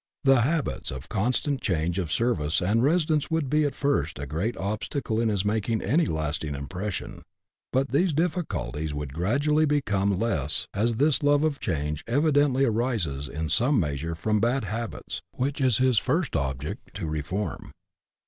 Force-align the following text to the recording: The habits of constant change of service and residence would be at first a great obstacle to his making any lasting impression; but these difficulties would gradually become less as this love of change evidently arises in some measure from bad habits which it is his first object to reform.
The 0.23 0.41
habits 0.41 0.89
of 0.89 1.09
constant 1.09 1.61
change 1.61 1.99
of 1.99 2.11
service 2.11 2.59
and 2.59 2.83
residence 2.83 3.29
would 3.29 3.51
be 3.51 3.65
at 3.65 3.75
first 3.75 4.17
a 4.17 4.25
great 4.25 4.57
obstacle 4.57 5.17
to 5.21 5.27
his 5.27 5.45
making 5.45 5.83
any 5.83 6.07
lasting 6.07 6.55
impression; 6.55 7.21
but 7.71 7.91
these 7.91 8.11
difficulties 8.11 8.95
would 8.95 9.13
gradually 9.13 9.65
become 9.65 10.17
less 10.17 10.65
as 10.73 10.95
this 10.95 11.21
love 11.21 11.43
of 11.43 11.59
change 11.59 12.03
evidently 12.07 12.65
arises 12.65 13.29
in 13.29 13.47
some 13.47 13.79
measure 13.79 14.15
from 14.15 14.39
bad 14.39 14.63
habits 14.63 15.21
which 15.33 15.61
it 15.61 15.65
is 15.67 15.77
his 15.77 15.99
first 15.99 16.35
object 16.35 16.95
to 16.95 17.05
reform. 17.05 17.71